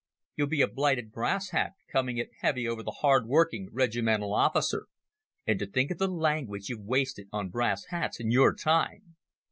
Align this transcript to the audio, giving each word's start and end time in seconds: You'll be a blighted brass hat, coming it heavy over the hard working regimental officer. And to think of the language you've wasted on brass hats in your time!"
You'll 0.35 0.47
be 0.47 0.63
a 0.63 0.67
blighted 0.67 1.11
brass 1.11 1.51
hat, 1.51 1.73
coming 1.91 2.17
it 2.17 2.31
heavy 2.39 2.67
over 2.67 2.81
the 2.81 2.89
hard 3.01 3.27
working 3.27 3.69
regimental 3.71 4.33
officer. 4.33 4.87
And 5.45 5.59
to 5.59 5.67
think 5.67 5.91
of 5.91 5.99
the 5.99 6.07
language 6.07 6.69
you've 6.69 6.81
wasted 6.87 7.27
on 7.31 7.49
brass 7.49 7.85
hats 7.89 8.19
in 8.19 8.31
your 8.31 8.55
time!" 8.55 9.15